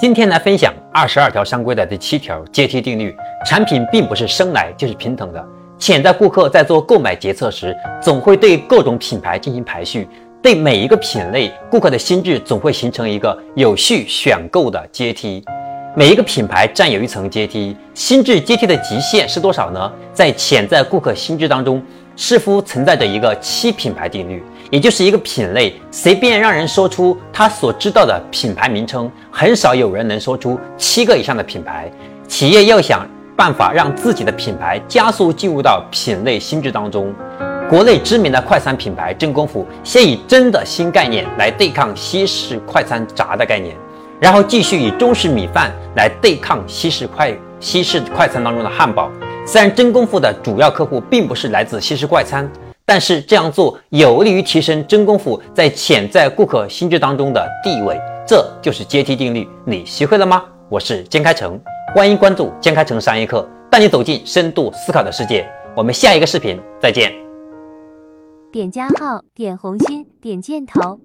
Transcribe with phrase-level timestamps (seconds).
[0.00, 3.12] 今天来分享二十二条商规的第七条阶梯定律：
[3.44, 5.44] 产品并不是生来就是平等的。
[5.76, 10.08] 潜在顾客在做购买决策时，总会对各种品牌进行排序，
[10.40, 15.44] 对每一个品类，顾客的心智总会形成一个有序选购的阶梯。
[15.98, 19.92] 每一个品牌占有一层阶梯，心智阶梯的极限是多少呢？
[20.12, 21.82] 在潜在顾客心智当中，
[22.14, 24.40] 似乎存在着一个七品牌定律。
[24.70, 31.90] 也就是一个品类，随便让人说出他所知道的品牌名称，很少有人能说出七个以上的品牌。
[32.28, 33.04] 企业要想
[33.34, 37.12] 办法让自己的品牌加速进入到品类心智当中，
[37.68, 43.74] 国内知名的快餐品牌真功夫，先以真的新概念来对抗西式快餐炸的概念，
[44.20, 49.10] 然后继续以中式米饭来对抗西式快西式快餐当中的汉堡。
[49.46, 52.50] 虽然真功夫的主要客户并不是来自西式快餐。
[52.90, 59.46] 但是这样做有利于提升真功夫在潜在顾客心智当中的地位，这就是阶梯定律。
[59.66, 60.42] 你学会了吗？
[60.70, 61.60] 我是坚开成，
[61.94, 65.46] 欢迎关注坚开成商业课，带你走进深度思考的世界。
[65.76, 67.12] 我们下一个视频再见。
[68.50, 70.98] 点加号，点红心，点箭头。